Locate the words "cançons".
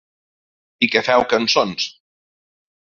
1.37-1.89